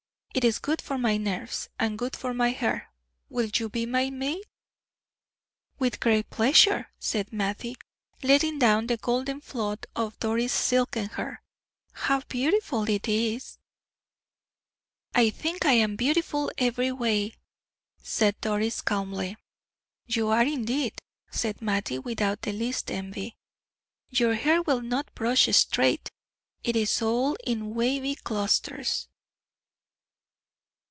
It 0.33 0.45
is 0.45 0.59
good 0.59 0.81
for 0.81 0.97
my 0.97 1.17
nerves, 1.17 1.67
and 1.77 1.99
good 1.99 2.15
for 2.15 2.33
my 2.33 2.51
hair. 2.51 2.93
Will 3.27 3.49
you 3.53 3.67
be 3.67 3.85
my 3.85 4.09
maid?" 4.09 4.45
"With 5.77 5.99
great 5.99 6.29
pleasure," 6.29 6.87
said 6.99 7.33
Mattie, 7.33 7.75
letting 8.23 8.57
down 8.57 8.87
the 8.87 8.95
golden 8.95 9.41
flood 9.41 9.85
of 9.93 10.17
Doris' 10.21 10.53
silken 10.53 11.09
hair. 11.09 11.43
"How 11.91 12.21
beautiful 12.29 12.89
it 12.89 13.09
is!" 13.09 13.57
"I 15.13 15.31
think 15.31 15.65
I 15.65 15.73
am 15.73 15.97
beautiful 15.97 16.49
every 16.57 16.93
way," 16.93 17.33
said 18.01 18.39
Doris, 18.39 18.79
calmly. 18.79 19.35
"You 20.05 20.29
are, 20.29 20.45
indeed," 20.45 20.97
said 21.29 21.61
Mattie, 21.61 21.99
without 21.99 22.43
the 22.43 22.53
least 22.53 22.89
envy. 22.89 23.35
"Your 24.07 24.35
hair 24.35 24.61
will 24.61 24.81
not 24.81 25.13
brush 25.13 25.53
straight! 25.53 26.09
It 26.63 26.77
is 26.77 27.01
all 27.01 27.35
in 27.45 27.75
wavy 27.75 28.15
clusters." 28.15 29.09